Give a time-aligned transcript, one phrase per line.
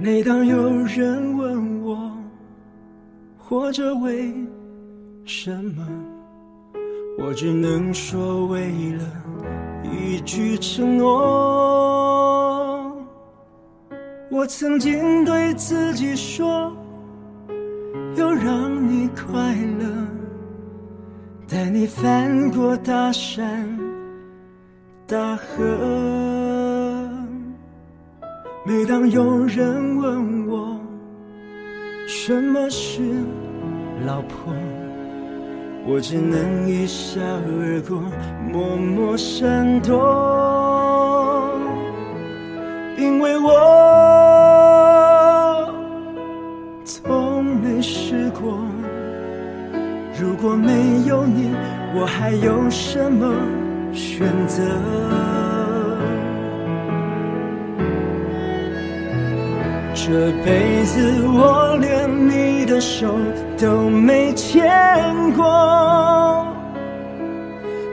[0.00, 2.12] 每当有人问我
[3.36, 4.32] 活着为
[5.24, 5.84] 什么，
[7.18, 9.02] 我只能说为了
[9.82, 11.06] 一句承诺。
[14.30, 16.72] 我曾经对自己说，
[18.14, 20.06] 要让你快乐，
[21.48, 23.68] 带你翻过大山
[25.08, 26.37] 大河。
[28.68, 30.78] 每当有人问我
[32.06, 33.00] 什么是
[34.04, 34.52] 老婆，
[35.86, 37.98] 我只能一笑而过，
[38.52, 41.50] 默默闪躲，
[42.98, 43.48] 因为我
[46.84, 48.58] 从没试过。
[50.20, 51.54] 如果没有你，
[51.94, 53.34] 我还有什么
[53.94, 54.62] 选择？
[60.10, 63.14] 这辈子我连你的手
[63.58, 64.66] 都没牵
[65.36, 66.46] 过，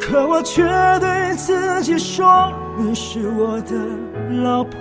[0.00, 0.64] 可我却
[0.98, 3.76] 对自己说你是我的
[4.42, 4.74] 老婆。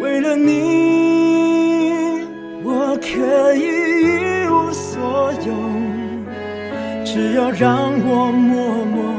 [0.00, 2.26] 为了你，
[2.64, 5.52] 我可以一无所有，
[7.04, 9.14] 只要让我默默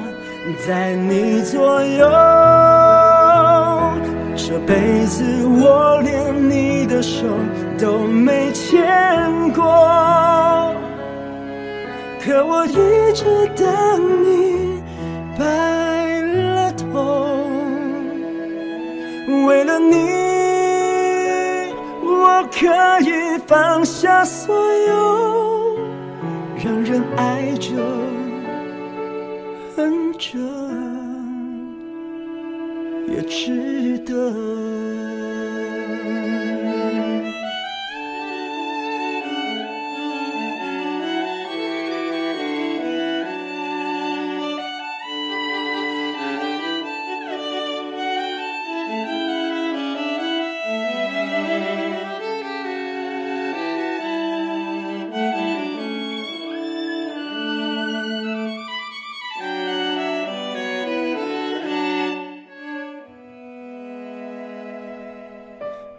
[0.67, 3.02] 在你左右。
[4.45, 7.25] 这辈子我连你的手
[7.79, 8.83] 都没牵
[9.53, 9.63] 过，
[12.21, 13.23] 可我一直
[13.55, 13.65] 等
[14.21, 14.83] 你
[15.39, 17.37] 白了头。
[19.47, 19.95] 为了你，
[22.03, 22.67] 我可
[22.99, 24.53] 以放下所
[24.87, 25.77] 有，
[26.61, 27.71] 让人爱着
[29.73, 30.37] 恨着。
[33.07, 34.13] 也值得。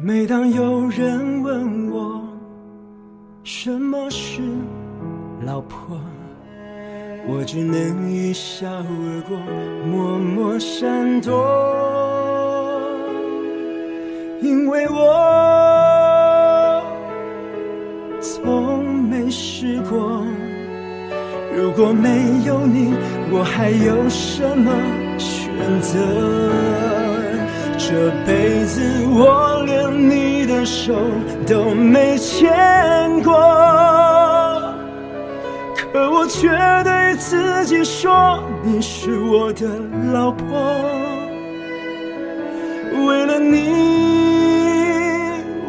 [0.06, 2.20] 每当有人问我
[3.42, 4.42] 什么是
[5.46, 5.98] 老婆，
[7.26, 9.34] 我只能一笑而过，
[9.90, 11.32] 默默闪躲，
[14.42, 15.00] 因为我
[18.20, 20.22] 从没试过。
[21.56, 22.10] 如果没
[22.44, 22.92] 有你，
[23.32, 24.70] 我还有什么
[25.16, 25.50] 选
[25.80, 25.96] 择？
[27.86, 29.73] 这辈子我留
[30.64, 30.94] 手
[31.46, 32.50] 都没牵
[33.22, 33.32] 过，
[35.76, 36.48] 可我却
[36.82, 39.66] 对自己说你是我的
[40.12, 40.46] 老婆。
[43.06, 43.70] 为了你，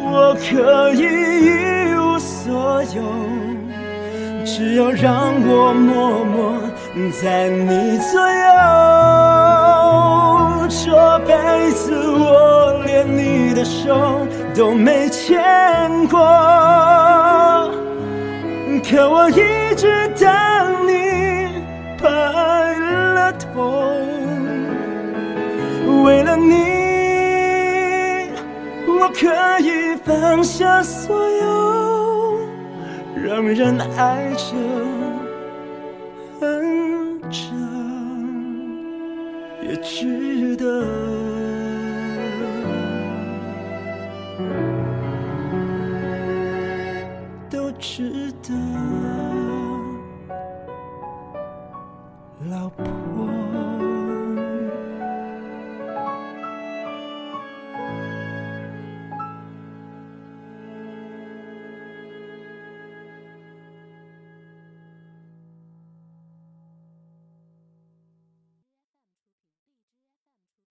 [0.00, 1.02] 我可以
[1.44, 3.02] 一无所有，
[4.44, 6.54] 只要让我默默
[7.20, 8.46] 在你左右。
[10.68, 14.26] 这辈子我连你的手
[14.56, 15.38] 都没牵
[16.08, 16.18] 过，
[18.82, 20.26] 可我一直等
[20.88, 21.60] 你
[22.02, 23.84] 白了头。
[26.04, 26.54] 为了你，
[28.88, 29.28] 我可
[29.60, 32.38] 以放下所有，
[33.14, 34.54] 让人爱着
[36.40, 37.38] 恨着。
[39.60, 40.86] 也值得，
[47.88, 48.52] 是的
[52.50, 53.05] 老婆。